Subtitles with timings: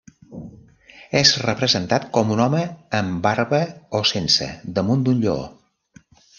[1.19, 2.63] És representat com un home
[3.01, 3.61] amb barba
[4.03, 5.41] o sense, damunt d'un lleó.